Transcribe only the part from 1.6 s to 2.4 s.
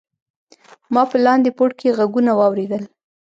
کې غږونه